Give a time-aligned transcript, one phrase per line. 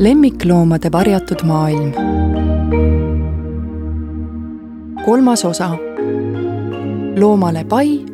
[0.00, 1.92] lemmikloomade varjatud maailm.
[5.04, 5.70] kolmas osa.
[7.16, 8.06] loomale pai,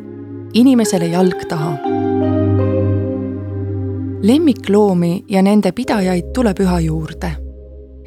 [0.53, 1.77] inimesele jalg taha.
[4.21, 7.31] lemmikloomi ja nende pidajaid tuleb üha juurde.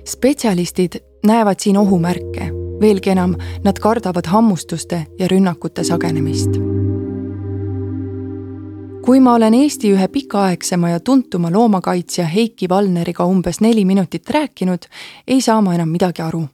[0.05, 0.93] spetsialistid
[1.27, 2.51] näevad siin ohumärke,
[2.81, 3.35] veelgi enam,
[3.65, 6.70] nad kardavad hammustuste ja rünnakute sagenemist
[9.11, 14.85] kui ma olen Eesti ühe pikaaegsema ja tuntuma loomakaitsja Heiki Valneriga umbes neli minutit rääkinud,
[15.27, 16.45] ei saa ma enam midagi aru.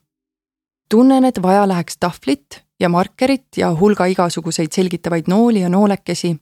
[0.91, 6.37] tunnen, et vaja läheks tahvlit ja markerit ja hulga igasuguseid selgitavaid nooli ja noolekesi.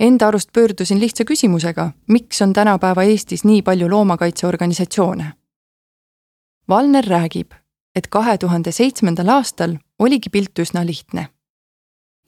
[0.00, 5.32] Enda arust pöördusin lihtsa küsimusega, miks on tänapäeva Eestis nii palju loomakaitseorganisatsioone?
[6.68, 7.52] Valner räägib,
[7.96, 11.28] et kahe tuhande seitsmendal aastal oligi pilt üsna lihtne.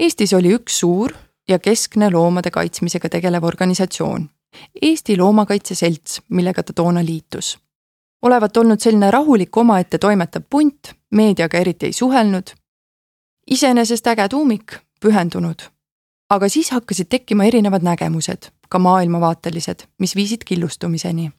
[0.00, 1.12] Eestis oli üks suur
[1.48, 4.30] ja keskne loomade kaitsmisega tegelev organisatsioon,
[4.82, 7.58] Eesti Loomakaitse Selts, millega ta toona liitus.
[8.22, 12.50] olevat olnud selline rahulik omaette toimetav punt, meediaga eriti ei suhelnud.
[13.50, 15.62] iseenesest äge tuumik, pühendunud.
[16.30, 21.30] aga siis hakkasid tekkima erinevad nägemused, ka maailmavaatelised, mis viisid killustumiseni.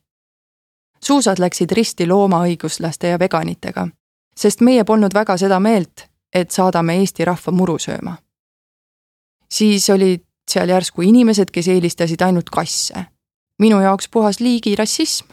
[1.04, 3.88] suusad läksid risti loomaõiguslaste ja veganitega,
[4.38, 8.16] sest meie polnud väga seda meelt, et saadame Eesti rahva muru sööma
[9.50, 13.06] siis olid seal järsku inimesed, kes eelistasid ainult kasse.
[13.60, 15.26] minu jaoks puhas liigirassism.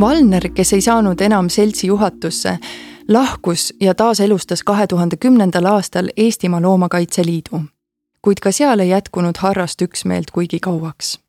[0.00, 2.58] Valner, kes ei saanud enam seltsi juhatusse,
[3.08, 7.60] lahkus ja taaselustas kahe tuhande kümnendal aastal Eestimaa Loomakaitse Liidu.
[8.22, 11.20] kuid ka seal ei jätkunud harrast üksmeelt kuigi kauaks.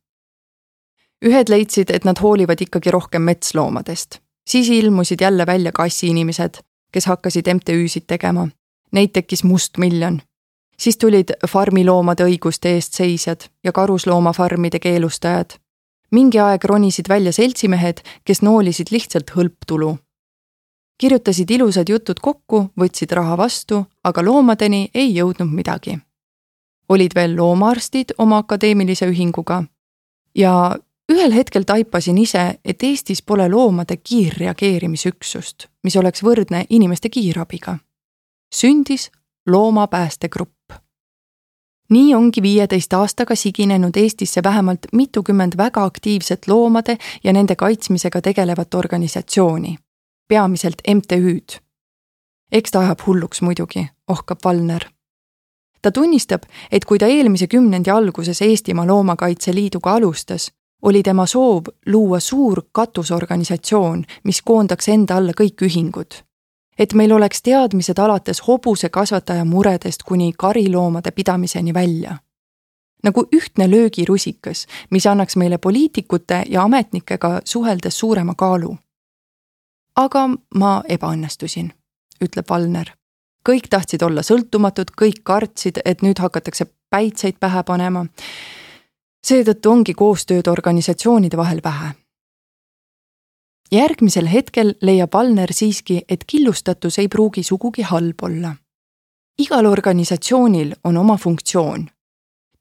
[1.25, 6.53] ühed leidsid, et nad hoolivad ikkagi rohkem metsloomadest, siis ilmusid jälle välja kassiinimesed,
[6.91, 8.47] kes hakkasid MTÜ-sid tegema
[8.93, 10.21] neid tekkis mustmiljon.
[10.77, 15.53] siis tulid farmiloomade õiguste eest seisjad ja karusloomafarmide keelustajad.
[16.11, 19.97] mingi aeg ronisid välja seltsimehed, kes noolisid lihtsalt hõlptulu.
[20.97, 25.99] kirjutasid ilusad jutud kokku, võtsid raha vastu, aga loomadeni ei jõudnud midagi.
[26.89, 29.63] olid veel loomaarstid oma akadeemilise ühinguga
[30.35, 30.77] ja
[31.11, 37.77] ühel hetkel taipasin ise, et Eestis pole loomade kiirreageerimisüksust, mis oleks võrdne inimeste kiirabiga
[38.53, 39.11] sündis
[39.47, 40.73] loomapäästegrupp.
[41.89, 48.73] nii ongi viieteist aastaga siginenud Eestisse vähemalt mitukümmend väga aktiivset loomade ja nende kaitsmisega tegelevat
[48.73, 49.75] organisatsiooni,
[50.27, 51.59] peamiselt MTÜ-d.
[52.51, 54.85] eks ta ajab hulluks muidugi, ohkab Valner
[55.81, 61.63] ta tunnistab, et kui ta eelmise kümnendi alguses Eestimaa Loomakaitse Liiduga alustas, oli tema soov
[61.85, 66.23] luua suur katusorganisatsioon, mis koondaks enda alla kõik ühingud
[66.79, 72.17] et meil oleks teadmised alates hobusekasvataja muredest kuni kariloomade pidamiseni välja.
[73.03, 78.77] nagu ühtne löögirusikas, mis annaks meile poliitikute ja ametnikega suheldes suurema kaalu.
[79.95, 81.73] aga ma ebaõnnestusin,
[82.23, 82.91] ütleb Valner.
[83.49, 88.05] kõik tahtsid olla sõltumatud, kõik kartsid, et nüüd hakatakse päitseid pähe panema.
[89.27, 92.02] seetõttu ongi koostööd organisatsioonide vahel vähe
[93.73, 98.55] järgmisel hetkel leiab Valner siiski, et killustatus ei pruugi sugugi halb olla.
[99.39, 101.89] igal organisatsioonil on oma funktsioon.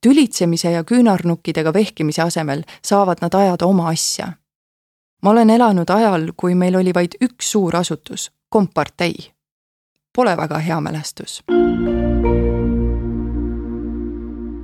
[0.01, 4.33] tülitsemise ja küünarnukkidega vehkimise asemel saavad nad ajada oma asja.
[5.23, 9.15] ma olen elanud ajal, kui meil oli vaid üks suur asutus, kompartei.
[10.17, 11.43] Pole väga hea mälestus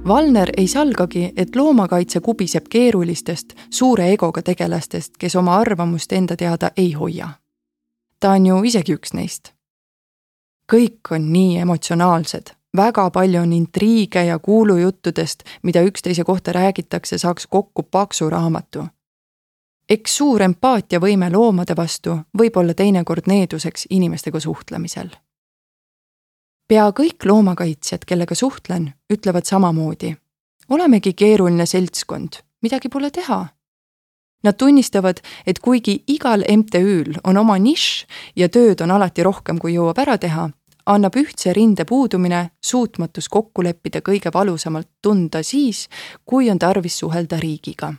[0.09, 6.71] Valner ei salgagi, et loomakaitse kubiseb keerulistest, suure egoga tegelastest, kes oma arvamust enda teada
[6.77, 7.29] ei hoia.
[8.21, 9.53] ta on ju isegi üks neist.
[10.73, 17.47] kõik on nii emotsionaalsed, väga palju on intriige ja kuulujuttudest, mida üksteise kohta räägitakse, saaks
[17.47, 18.87] kokku paksu raamatu.
[19.89, 25.09] eks suur empaatiavõime loomade vastu võib olla teinekord needuseks inimestega suhtlemisel
[26.69, 30.17] pea kõik loomakaitsjad, kellega suhtlen, ütlevad samamoodi.
[30.69, 33.47] olemegi keeruline seltskond, midagi pole teha.
[34.45, 38.07] Nad tunnistavad, et kuigi igal MTÜ-l on oma nišš
[38.37, 40.51] ja tööd on alati rohkem, kui jõuab ära teha,
[40.87, 45.89] annab ühtse rinde puudumine suutmatus kokku leppida kõige valusamalt tunda siis,
[46.25, 47.95] kui on tarvis suhelda riigiga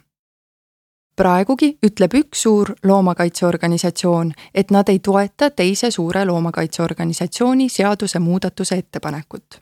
[1.19, 9.61] praegugi ütleb üks suur loomakaitseorganisatsioon, et nad ei toeta teise suure loomakaitseorganisatsiooni seadusemuudatuse ettepanekut.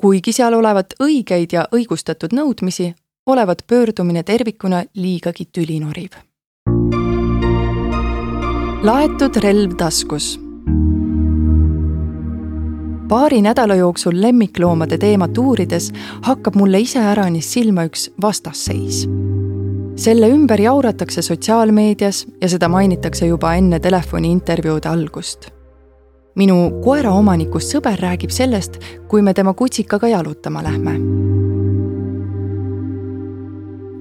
[0.00, 2.94] kuigi seal olevat õigeid ja õigustatud nõudmisi,
[3.26, 6.10] olevat pöördumine tervikuna liigagi tülinoriv.
[8.82, 10.40] laetud relv taskus
[13.08, 15.92] paari nädala jooksul lemmikloomade teemat uurides
[16.22, 19.06] hakkab mulle iseäranis silma üks vastasseis
[20.00, 25.50] selle ümber jauratakse sotsiaalmeedias ja seda mainitakse juba enne telefoniintervjuude algust.
[26.34, 26.54] minu
[26.84, 30.94] koeraomanikust sõber räägib sellest, kui me tema kutsikaga jalutama lähme.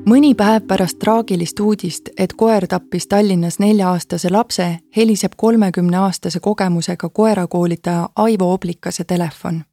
[0.05, 8.09] mõni päev pärast traagilist uudist, et koer tappis Tallinnas nelja-aastase lapse, heliseb kolmekümneaastase kogemusega koerakoolitaja
[8.15, 9.63] Aivo Oblikase telefon.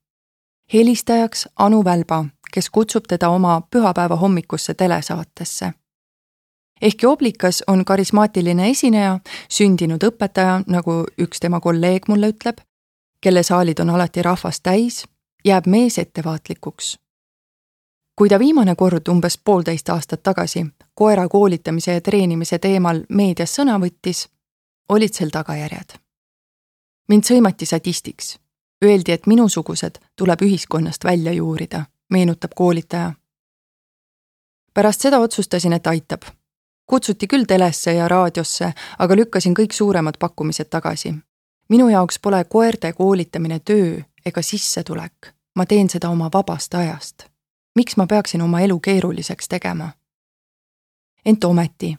[0.73, 2.25] helistajaks Anu Välba,
[2.55, 5.73] kes kutsub teda oma pühapäeva hommikusse telesaatesse
[6.83, 9.19] ehkki Oblikas on karismaatiline esineja,
[9.49, 12.61] sündinud õpetaja, nagu üks tema kolleeg mulle ütleb,
[13.21, 15.05] kelle saalid on alati rahvast täis,
[15.45, 16.99] jääb mees ettevaatlikuks.
[18.17, 23.77] kui ta viimane kord umbes poolteist aastat tagasi koera koolitamise ja treenimise teemal meedias sõna
[23.81, 24.29] võttis,
[24.89, 25.99] olid sel tagajärjed.
[27.09, 28.39] mind sõimati sadistiks.
[28.85, 33.13] Öeldi, et minusugused tuleb ühiskonnast välja juurida, meenutab koolitaja.
[34.75, 36.23] pärast seda otsustasin, et aitab
[36.87, 41.15] kutsuti küll telesse ja raadiosse, aga lükkasin kõik suuremad pakkumised tagasi.
[41.69, 45.35] minu jaoks pole koerte koolitamine töö ega sissetulek.
[45.57, 47.27] ma teen seda oma vabast ajast.
[47.75, 49.91] miks ma peaksin oma elu keeruliseks tegema?
[51.25, 51.97] ent ometi,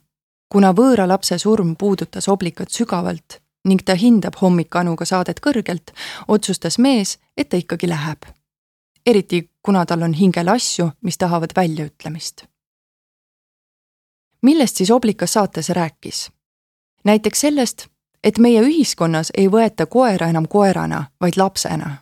[0.49, 5.91] kuna võõra lapse surm puudutas Oblikat sügavalt ning ta hindab hommikanuga saadet kõrgelt,
[6.27, 8.25] otsustas mees, et ta ikkagi läheb.
[9.05, 12.47] eriti kuna tal on hingel asju, mis tahavad väljaütlemist
[14.41, 16.31] millest siis Oblikas saates rääkis?
[17.03, 17.87] näiteks sellest,
[18.23, 21.97] et meie ühiskonnas ei võeta koera enam koerana, vaid lapsena.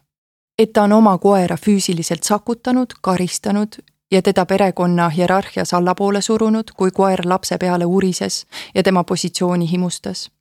[0.59, 3.75] et ta on oma koera füüsiliselt sakutanud, karistanud
[4.11, 8.45] ja teda perekonna hierarhias allapoole surunud, kui koer lapse peale urises
[8.75, 10.31] ja tema positsiooni himustas.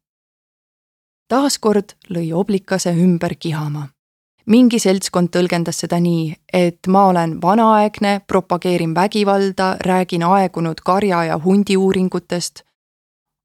[1.28, 3.93] taaskord lõi Oblikase ümber kihama
[4.46, 11.40] mingi seltskond tõlgendas seda nii, et ma olen vanaaegne, propageerin vägivalda, räägin aegunud karja ja
[11.44, 12.62] hundi uuringutest.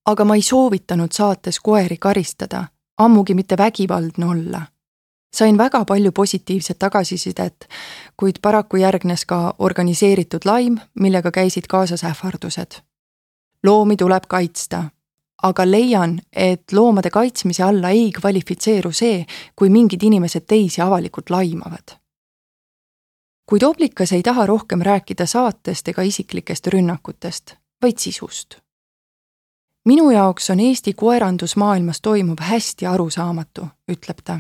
[0.06, 2.66] aga ma ei soovitanud saates koeri karistada,
[2.98, 4.62] ammugi mitte vägivaldne olla.
[5.34, 7.68] sain väga palju positiivset tagasisidet,
[8.18, 12.82] kuid paraku järgnes ka organiseeritud laim, millega käisid kaasas ähvardused.
[13.64, 14.84] loomi tuleb kaitsta
[15.44, 19.26] aga leian, et loomade kaitsmise alla ei kvalifitseeru see,
[19.56, 21.96] kui mingid inimesed teisi avalikult laimavad.
[23.50, 28.58] kuid Oblikas ei taha rohkem rääkida saatest ega isiklikest rünnakutest, vaid sisust.
[29.86, 34.40] minu jaoks on Eesti koerandusmaailmas toimuv hästi arusaamatu, ütleb ta.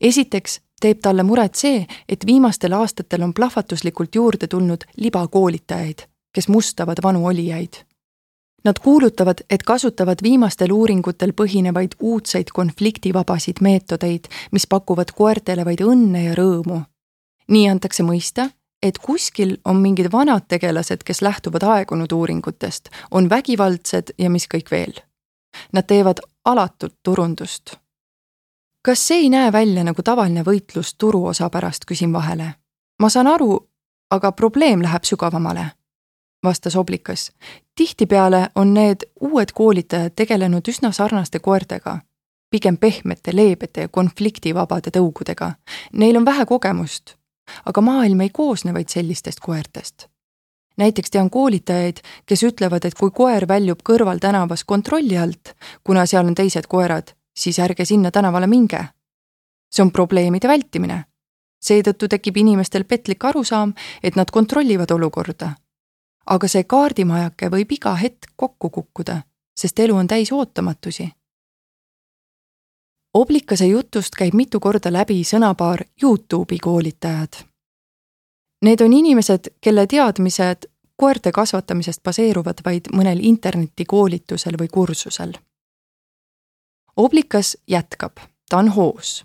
[0.00, 5.98] esiteks teeb talle muret see, et viimastel aastatel on plahvatuslikult juurde tulnud libakoolitajaid,
[6.32, 7.93] kes mustavad vanu olijaid
[8.64, 16.24] Nad kuulutavad, et kasutavad viimastel uuringutel põhinevaid uudseid konfliktivabasid meetodeid, mis pakuvad koertele vaid õnne
[16.24, 16.80] ja rõõmu.
[17.48, 18.48] nii antakse mõista,
[18.82, 24.70] et kuskil on mingid vanad tegelased, kes lähtuvad aegunud uuringutest, on vägivaldsed ja mis kõik
[24.70, 24.94] veel.
[25.72, 27.76] Nad teevad alatut turundust.
[28.82, 32.54] kas see ei näe välja nagu tavaline võitlus turuosa pärast, küsin vahele.
[32.98, 33.68] ma saan aru,
[34.10, 35.70] aga probleem läheb sügavamale
[36.44, 37.32] vastas Oblikas.
[37.76, 41.98] Tihtipeale on need uued koolitajad tegelenud üsna sarnaste koertega,
[42.50, 45.52] pigem pehmete, leebete ja konfliktivabade tõugudega.
[45.92, 47.16] Neil on vähe kogemust,
[47.64, 50.08] aga maailm ei koosne vaid sellistest koertest.
[50.76, 56.34] näiteks tean koolitajaid, kes ütlevad, et kui koer väljub kõrvaltänavas kontrolli alt, kuna seal on
[56.34, 58.84] teised koerad, siis ärge sinna tänavale minge.
[59.74, 61.04] see on probleemide vältimine
[61.64, 65.54] seetõttu tekib inimestel petlik arusaam, et nad kontrollivad olukorda
[66.26, 69.20] aga see kaardimajake võib iga hetk kokku kukkuda,
[69.56, 71.08] sest elu on täis ootamatusi.
[73.14, 77.44] Oblikase jutust käib mitu korda läbi sõnapaar Youtube'i koolitajad.
[78.64, 80.66] Need on inimesed, kelle teadmised
[80.96, 85.36] koerte kasvatamisest baseeruvad vaid mõnel internetikoolitusel või kursusel.
[86.96, 88.18] Oblikas jätkab,
[88.50, 89.22] ta on hoos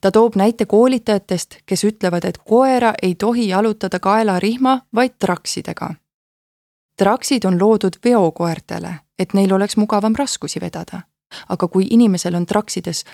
[0.00, 5.94] ta toob näite koolitajatest, kes ütlevad, et koera ei tohi jalutada kaelarihma, vaid traksidega
[6.96, 11.02] traksid on loodud veokoertele, et neil oleks mugavam raskusi vedada.
[11.48, 13.04] aga kui inimesel on traksides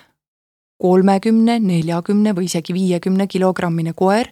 [0.78, 4.26] kolmekümne, neljakümne või isegi viiekümne kilogrammine koer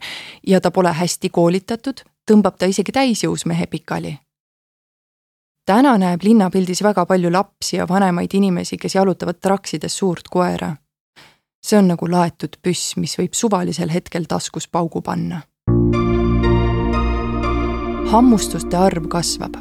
[0.46, 4.18] ja ta pole hästi koolitatud, tõmbab ta isegi täisjõus mehe pikali.
[5.66, 10.76] täna näeb linnapildis väga palju lapsi ja vanemaid inimesi, kes jalutavad traksides suurt koera.
[11.62, 15.42] see on nagu laetud püss, mis võib suvalisel hetkel taskus paugu panna
[18.06, 19.56] hammustuste arv kasvab.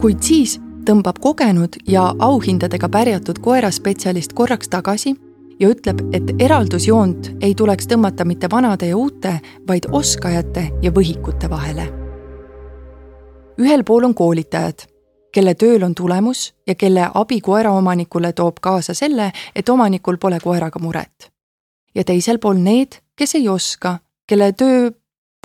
[0.00, 0.56] kuid siis
[0.86, 5.14] tõmbab kogenud ja auhindadega pärjatud koeraspetsialist korraks tagasi
[5.60, 11.50] ja ütleb, et eraldusjoont ei tuleks tõmmata mitte vanade ja uute, vaid oskajate ja võhikute
[11.50, 11.86] vahele.
[13.58, 14.86] ühel pool on koolitajad,
[15.32, 20.78] kelle tööl on tulemus ja kelle abi koeraomanikule toob kaasa selle, et omanikul pole koeraga
[20.78, 21.32] muret.
[21.94, 24.90] ja teisel pool need, kes ei oska, kelle töö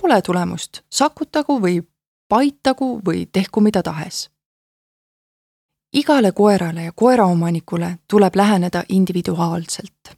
[0.02, 1.80] pole tulemust, sakutagu või
[2.28, 4.30] paitagu või tehku mida tahes.
[5.92, 10.16] igale koerale ja koeraomanikule tuleb läheneda individuaalselt.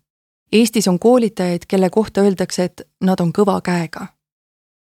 [0.52, 4.06] Eestis on koolitajaid, kelle kohta öeldakse, et nad on kõva käega.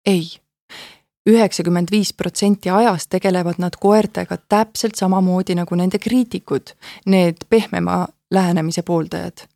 [0.07, 0.29] ei,
[1.27, 8.83] üheksakümmend viis protsenti ajast tegelevad nad koertega täpselt samamoodi nagu nende kriitikud, need pehmema lähenemise
[8.83, 9.54] pooldajad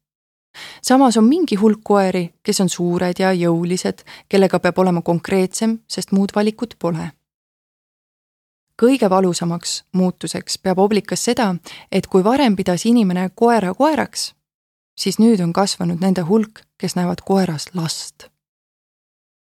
[0.83, 6.13] samas on mingi hulk koeri, kes on suured ja jõulised, kellega peab olema konkreetsem, sest
[6.13, 7.13] muud valikut pole.
[8.83, 11.55] kõige valusamaks muutuseks peab oblikas seda,
[11.93, 14.35] et kui varem pidas inimene koera koeraks,
[14.99, 18.29] siis nüüd on kasvanud nende hulk, kes näevad koeras last.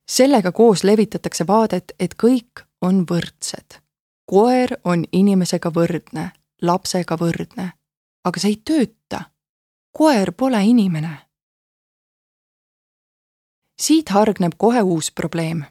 [0.09, 3.79] sellega koos levitatakse vaadet, et kõik on võrdsed.
[4.25, 6.31] koer on inimesega võrdne,
[6.61, 7.71] lapsega võrdne,
[8.23, 9.32] aga see ei tööta
[9.97, 11.17] koer pole inimene.
[13.81, 15.63] siit hargneb kohe uus probleem.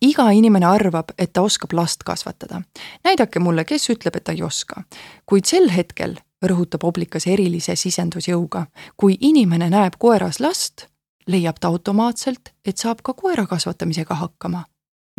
[0.00, 2.62] iga inimene arvab, et ta oskab last kasvatada.
[3.04, 4.82] näidake mulle, kes ütleb, et ta ei oska.
[5.26, 8.66] kuid sel hetkel, rõhutab Oblikas erilise sisendusjõuga,
[8.96, 10.86] kui inimene näeb koeras last,
[11.26, 14.64] leiab ta automaatselt, et saab ka koera kasvatamisega hakkama.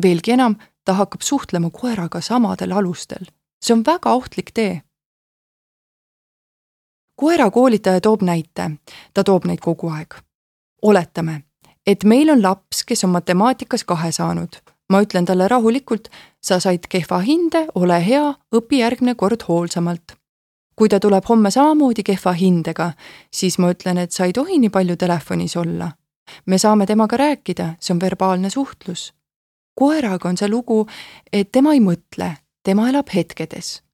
[0.02, 3.26] veelgi enam, ta hakkab suhtlema koeraga samadel alustel.
[3.62, 4.82] see on väga ohtlik tee
[7.16, 8.72] koerakoolitaja toob näite,
[9.14, 10.16] ta toob neid kogu aeg.
[10.82, 11.44] oletame,
[11.88, 14.56] et meil on laps, kes on matemaatikas kahe saanud.
[14.90, 16.08] ma ütlen talle rahulikult,
[16.42, 20.16] sa said kehva hinde, ole hea, õpi järgmine kord hoolsamalt.
[20.76, 22.92] kui ta tuleb homme samamoodi kehva hindega,
[23.32, 25.92] siis ma ütlen, et sa ei tohi nii palju telefonis olla.
[26.46, 29.14] me saame temaga rääkida, see on verbaalne suhtlus.
[29.80, 30.88] koeraga on see lugu,
[31.34, 33.86] et tema ei mõtle, tema elab hetkedes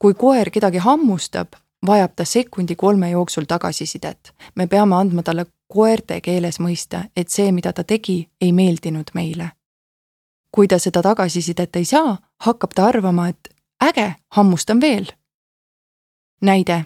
[0.00, 1.52] kui koer kedagi hammustab,
[1.86, 4.34] vajab ta sekundi-kolme jooksul tagasisidet.
[4.54, 9.50] me peame andma talle koerte keeles mõista, et see, mida ta tegi, ei meeldinud meile.
[10.54, 13.48] kui ta seda tagasisidet ei saa, hakkab ta arvama, et
[13.84, 15.06] äge, hammustan veel.
[16.42, 16.84] näide.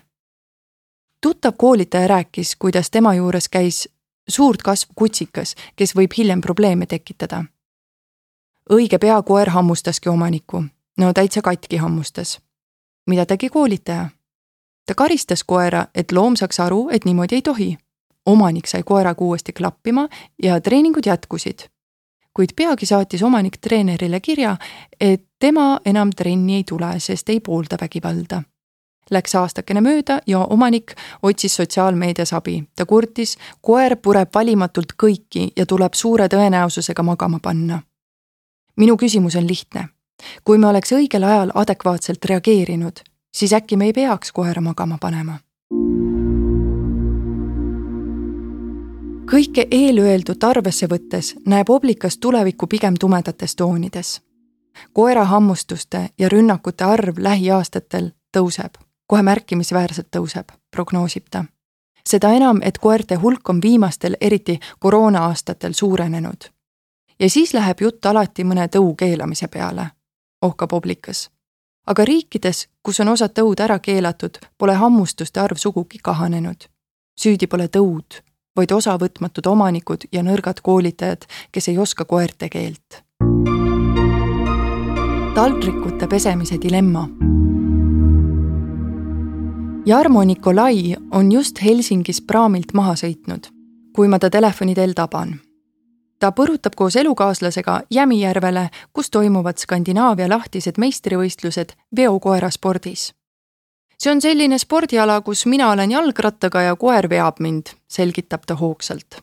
[1.20, 3.88] tuttav koolitaja rääkis, kuidas tema juures käis
[4.28, 7.44] suurt kasvu kutsikas, kes võib hiljem probleeme tekitada.
[8.70, 10.64] õige pea koer hammustaski omanikku,
[10.98, 12.40] no täitsa katki hammustas.
[13.06, 14.08] mida tegi koolitaja?
[14.86, 17.76] Ta karistas koera, et loom saaks aru, et niimoodi ei tohi.
[18.26, 20.08] omanik sai koeraga uuesti klappima
[20.42, 21.58] ja treeningud jätkusid.
[22.34, 24.56] kuid peagi saatis omanik treenerile kirja,
[25.00, 28.42] et tema enam trenni ei tule, sest ei poolda vägivalda.
[29.10, 32.64] Läks aastakene mööda ja omanik otsis sotsiaalmeedias abi.
[32.76, 37.82] ta kurtis, koer pureb valimatult kõiki ja tuleb suure tõenäosusega magama panna.
[38.76, 39.88] minu küsimus on lihtne.
[40.44, 45.38] kui me oleks õigel ajal adekvaatselt reageerinud siis äkki me ei peaks koera magama panema.
[49.24, 54.22] kõike eelöeldut arvesse võttes näeb oblikas tulevikku pigem tumedates toonides.
[54.92, 58.74] koera hammustuste ja rünnakute arv lähiaastatel tõuseb,
[59.06, 61.44] kohe märkimisväärselt tõuseb, prognoosib ta.
[62.08, 66.44] seda enam, et koerte hulk on viimastel, eriti koroona-aastatel suurenenud.
[67.20, 69.86] ja siis läheb jutt alati mõne tõu keelamise peale,
[70.42, 71.33] ohkab oblikas
[71.86, 76.68] aga riikides, kus on osad tõud ära keelatud, pole hammustuste arv sugugi kahanenud.
[77.20, 78.20] süüdi pole tõud,
[78.56, 83.02] vaid osavõtmatud omanikud ja nõrgad koolitajad, kes ei oska koerte keelt.
[85.34, 87.08] taldrikute pesemise dilemma.
[89.86, 93.50] Jarmo Nikolai on just Helsingis praamilt maha sõitnud,
[93.92, 95.40] kui ma ta telefoni teel taban
[96.24, 103.12] ta põrutab koos elukaaslasega Jämijärvele, kus toimuvad Skandinaavia lahtised meistrivõistlused veokoeraspordis.
[103.98, 109.20] see on selline spordiala, kus mina olen jalgrattaga ja koer veab mind, selgitab ta hoogsalt.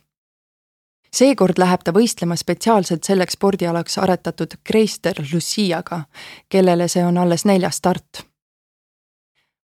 [1.16, 6.04] seekord läheb ta võistlema spetsiaalselt selleks spordialaks aretatud Kreister Luciaga,
[6.50, 8.26] kellele see on alles neljas start.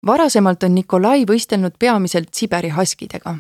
[0.06, 3.38] varasemalt on Nikolai võistelnud peamiselt Siberi haskidega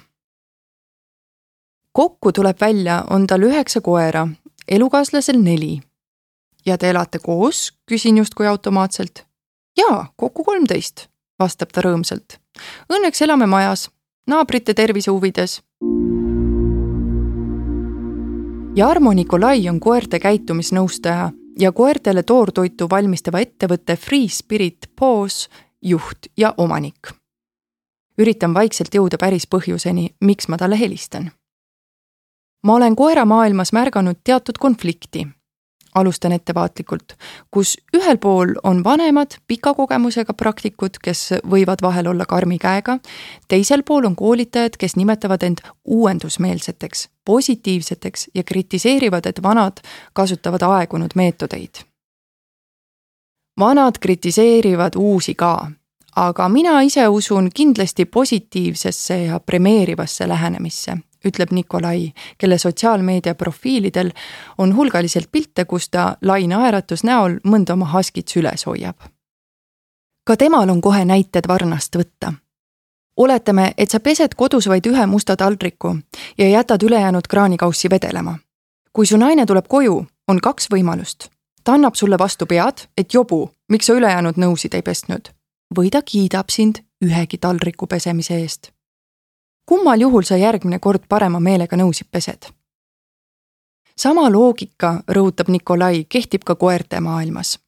[1.97, 4.27] kokku tuleb välja, on tal üheksa koera,
[4.67, 5.79] elukaaslasel neli.
[6.65, 9.25] ja te elate koos, küsin justkui automaatselt.
[9.77, 11.07] jaa, kokku kolmteist,
[11.39, 12.37] vastab ta rõõmsalt.
[12.93, 13.89] Õnneks elame majas,
[14.27, 15.61] naabrite tervise huvides.
[18.75, 25.49] Jarmo Nikolai on koerte käitumisnõustaja ja koertele toortoitu valmistava ettevõtte Free Spirit Paws
[25.81, 27.09] juht ja omanik.
[28.17, 31.31] üritan vaikselt jõuda päris põhjuseni, miks ma talle helistan
[32.67, 35.27] ma olen koeramaailmas märganud teatud konflikti.
[35.95, 37.13] alustan ettevaatlikult,
[37.51, 41.21] kus ühel pool on vanemad pika kogemusega praktikud, kes
[41.53, 42.99] võivad vahel olla karmi käega,
[43.47, 49.81] teisel pool on koolitajad, kes nimetavad end uuendusmeelseteks, positiivseteks ja kritiseerivad, et vanad
[50.13, 51.81] kasutavad aegunud meetodeid.
[53.59, 55.71] vanad kritiseerivad uusi ka,
[56.15, 60.97] aga mina ise usun kindlasti positiivsesse ja premeerivasse lähenemisse
[61.27, 64.11] ütleb Nikolai, kelle sotsiaalmeedia profiilidel
[64.57, 68.97] on hulgaliselt pilte, kus ta lai naeratus näol mõnda oma haskit süles hoiab.
[70.23, 72.33] ka temal on kohe näited varnast võtta.
[73.17, 75.97] oletame, et sa pesed kodus vaid ühe musta taldriku
[76.37, 78.39] ja jätad ülejäänud kraanikaussi vedelema.
[78.93, 81.29] kui su naine tuleb koju, on kaks võimalust.
[81.63, 85.29] ta annab sulle vastu pead, et jobu, miks sa ülejäänud nõusid ei pesnud.
[85.77, 88.76] või ta kiidab sind ühegi taldriku pesemise eest
[89.67, 92.47] kummal juhul sa järgmine kord parema meelega nõusid pesed?
[93.97, 97.59] sama loogika, rõhutab Nikolai, kehtib ka koerte maailmas.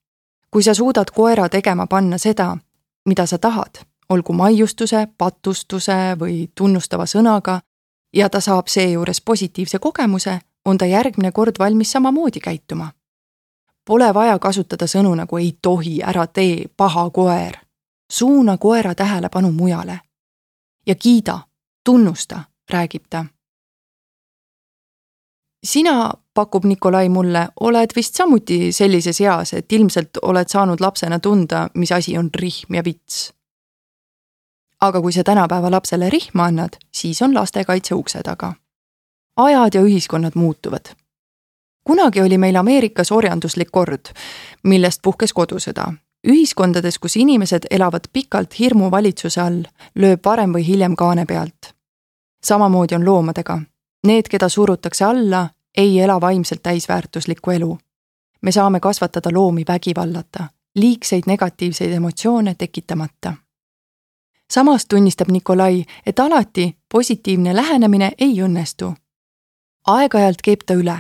[0.51, 2.57] kui sa suudad koera tegema panna seda,
[3.05, 7.59] mida sa tahad, olgu maiustuse, patustuse või tunnustava sõnaga,
[8.13, 12.91] ja ta saab seejuures positiivse kogemuse, on ta järgmine kord valmis samamoodi käituma.
[13.85, 17.57] Pole vaja kasutada sõnu nagu ei tohi, ära tee, paha koer.
[18.11, 19.99] suuna koera tähelepanu mujale.
[20.87, 21.48] ja kiida
[21.89, 23.25] tunnusta, räägib ta.
[25.63, 31.69] sina, pakub Nikolai mulle, oled vist samuti sellises eas, et ilmselt oled saanud lapsena tunda,
[31.73, 33.33] mis asi on rihm ja vits.
[34.81, 38.53] aga kui sa tänapäeva lapsele rihma annad, siis on lastekaitse ukse taga.
[39.37, 40.93] ajad ja ühiskonnad muutuvad
[41.83, 44.13] kunagi oli meil Ameerikas orjanduslik kord,
[44.63, 45.93] millest puhkes kodusõda.
[46.27, 49.63] ühiskondades, kus inimesed elavad pikalt hirmuvalitsuse all,
[49.95, 51.78] lööb varem või hiljem kaane pealt
[52.43, 53.61] samamoodi on loomadega.
[54.07, 57.77] Need, keda surutakse alla, ei ela vaimselt täisväärtuslikku elu.
[58.41, 63.33] me saame kasvatada loomi vägivallata, liigseid negatiivseid emotsioone tekitamata.
[64.53, 68.93] samas tunnistab Nikolai, et alati positiivne lähenemine ei õnnestu.
[69.87, 70.97] aeg-ajalt keeb ta üle.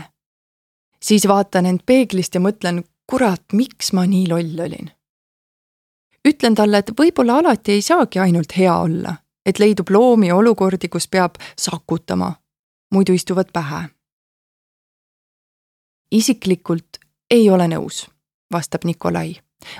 [1.01, 4.91] siis vaatan end peeglist ja mõtlen, kurat, miks ma nii loll olin.
[6.27, 9.15] ütlen talle, et võib-olla alati ei saagi ainult hea olla
[9.49, 12.33] et leidub loomi olukordi, kus peab sakutama,
[12.93, 13.89] muidu istuvad pähe.
[16.11, 16.97] isiklikult
[17.29, 18.07] ei ole nõus,
[18.53, 19.35] vastab Nikolai.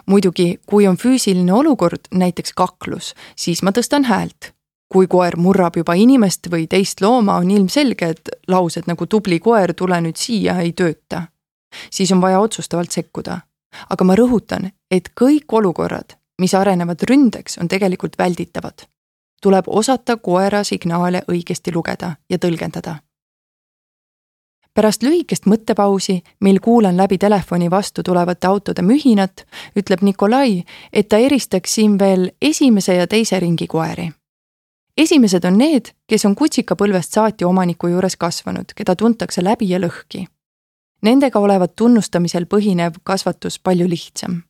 [0.05, 4.53] muidugi, kui on füüsiline olukord, näiteks kaklus, siis ma tõstan häält.
[4.93, 9.73] kui koer murrab juba inimest või teist looma, on ilmselge, et laused nagu tubli koer,
[9.73, 11.27] tule nüüd siia, ei tööta.
[11.91, 13.41] siis on vaja otsustavalt sekkuda.
[13.89, 18.89] aga ma rõhutan, et kõik olukorrad, mis arenevad ründeks, on tegelikult välditavad
[19.41, 22.95] tuleb osata koera signaale õigesti lugeda ja tõlgendada.
[24.73, 31.17] pärast lühikest mõttepausi, mil kuulan läbi telefoni vastu tulevate autode mühinat, ütleb Nikolai, et ta
[31.17, 34.11] eristaks siin veel esimese ja teise ringi koeri.
[34.97, 40.27] esimesed on need, kes on kutsikapõlvest saati omaniku juures kasvanud, keda tuntakse läbi ja lõhki.
[41.01, 44.48] Nendega olevat tunnustamisel põhinev kasvatus palju lihtsam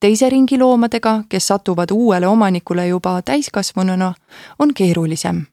[0.00, 4.14] teise ringi loomadega, kes satuvad uuele omanikule juba täiskasvanuna,
[4.58, 5.46] on keerulisem.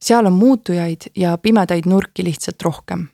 [0.00, 3.06] seal on muutujaid ja pimedaid nurki lihtsalt rohkem.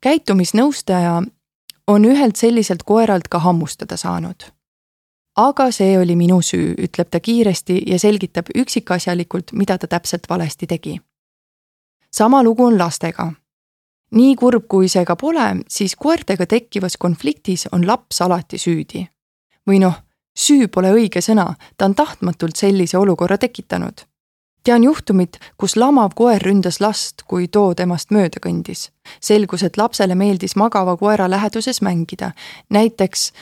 [0.00, 1.22] käitumisnõustaja
[1.86, 4.42] on ühelt selliselt koeralt ka hammustada saanud.
[5.36, 10.66] aga see oli minu süü, ütleb ta kiiresti ja selgitab üksikasjalikult, mida ta täpselt valesti
[10.66, 11.00] tegi.
[12.10, 13.32] sama lugu on lastega
[14.12, 19.08] nii kurb, kui see ka pole, siis koertega tekkivas konfliktis on laps alati süüdi.
[19.66, 19.94] või noh,
[20.34, 24.00] süü pole õige sõna, ta on tahtmatult sellise olukorra tekitanud.
[24.64, 28.90] tean juhtumit, kus lamav koer ründas last, kui too temast mööda kõndis.
[29.20, 32.32] selgus, et lapsele meeldis magava koera läheduses mängida.
[32.70, 33.32] näiteks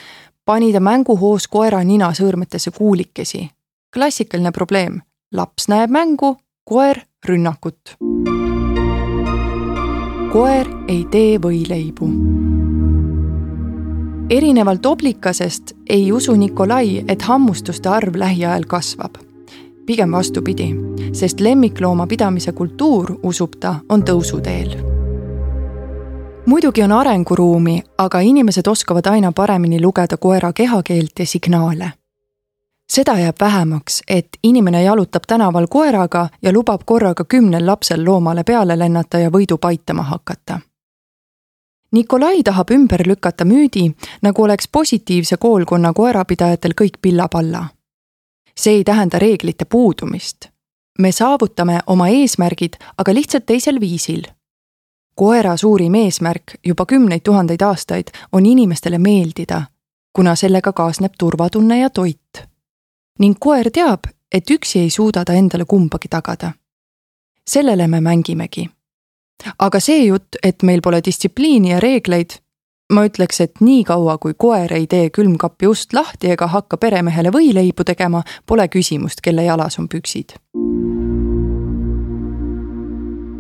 [0.44, 3.50] pani ta mänguhoos koera nina sõõrmetesse kuulikesi.
[3.92, 5.02] klassikaline probleem,
[5.32, 8.49] laps näeb mängu, koer rünnakut
[10.30, 12.08] koer ei tee võileibu.
[14.30, 19.14] erinevalt oblikasest ei usu Nikolai, et hammustuste arv lähiajal kasvab.
[19.86, 20.74] pigem vastupidi,
[21.12, 24.76] sest lemmiklooma pidamise kultuur, usub ta, on tõusuteel
[26.46, 31.99] muidugi on arenguruumi, aga inimesed oskavad aina paremini lugeda koera kehakeelt ja signaale
[32.90, 38.78] seda jääb vähemaks, et inimene jalutab tänaval koeraga ja lubab korraga kümnel lapsel loomale peale
[38.78, 40.60] lennata ja võidu paitama hakata.
[41.92, 43.90] Nikolai tahab ümber lükata müüdi,
[44.22, 47.66] nagu oleks positiivse koolkonna koerapidajatel kõik pilla-palla.
[48.56, 50.46] see ei tähenda reeglite puudumist.
[50.98, 54.22] me saavutame oma eesmärgid, aga lihtsalt teisel viisil.
[55.14, 59.62] koera suurim eesmärk juba kümneid tuhandeid aastaid on inimestele meeldida,
[60.12, 62.49] kuna sellega kaasneb turvatunne ja toit.
[63.20, 66.52] Ning koer teab, et üksi ei suuda ta endale kumbagi tagada.
[67.50, 68.70] sellele me mängimegi.
[69.58, 72.30] aga see jutt, et meil pole distsipliini ja reegleid,
[72.92, 77.84] ma ütleks, et niikaua, kui koer ei tee külmkapi ust lahti ega hakka peremehele võileibu
[77.84, 80.36] tegema, pole küsimust, kelle jalas on püksid.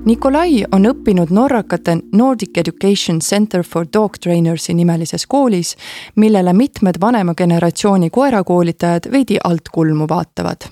[0.04, 5.76] Nikolai on õppinud norrakate Nordic Education Center for Dog Trainersi nimelises koolis,
[6.16, 10.70] millele mitmed vanema generatsiooni koerakoolitajad veidi altkulmu vaatavad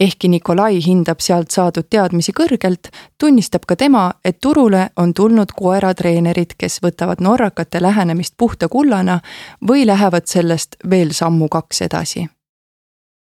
[0.00, 6.56] ehkki Nikolai hindab sealt saadud teadmisi kõrgelt, tunnistab ka tema, et turule on tulnud koeratreenerid,
[6.58, 9.20] kes võtavad norrakate lähenemist puhta kullana
[9.68, 12.28] või lähevad sellest veel sammu-kaks edasi.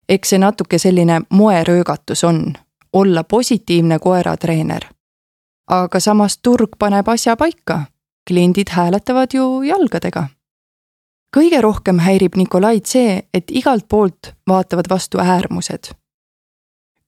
[0.09, 2.57] eks see natuke selline moeröögatus on,
[2.93, 4.85] olla positiivne koeratreener.
[5.71, 7.85] aga samas turg paneb asja paika,
[8.29, 10.29] kliendid hääletavad ju jalgadega
[11.37, 16.01] kõige rohkem häirib Nikolaid see, et igalt poolt vaatavad vastu äärmused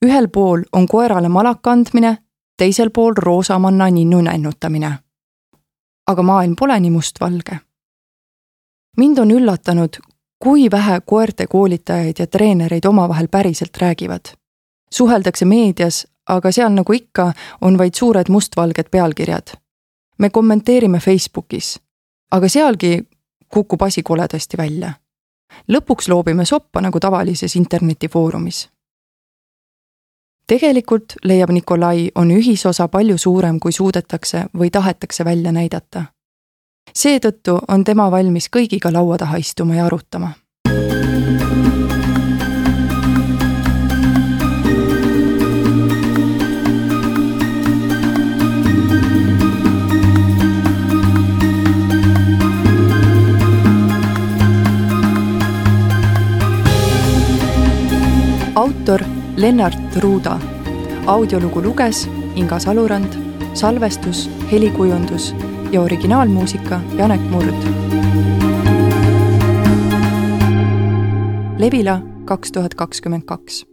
[0.03, 2.16] ühel pool on koerale malaka andmine,
[2.59, 4.99] teisel pool roosamanna ninnu nännutamine.
[6.07, 7.59] aga maailm pole nii mustvalge.
[8.97, 9.97] mind on üllatanud,
[10.38, 14.42] kui vähe koerte koolitajaid ja treenereid omavahel päriselt räägivad.
[14.93, 19.57] Suheldakse meedias, aga seal nagu ikka, on vaid suured mustvalged pealkirjad.
[20.19, 21.81] me kommenteerime Facebookis,
[22.31, 23.09] aga sealgi
[23.49, 24.93] kukub asi koledasti välja.
[25.73, 28.69] lõpuks loobime soppa nagu tavalises internetifoorumis
[30.47, 36.05] tegelikult, leiab Nikolai, on ühisosa palju suurem, kui suudetakse või tahetakse välja näidata.
[36.95, 40.33] seetõttu on tema valmis kõigiga laua taha istuma ja arutama
[58.62, 59.01] autor
[59.37, 60.38] Lennart Ruuda.
[61.07, 63.12] audiolugu luges Inga Salurand,
[63.55, 65.35] salvestus, helikujundus
[65.72, 67.55] ja originaalmuusika Janek Murd.
[71.59, 73.72] Levila kaks tuhat kakskümmend kaks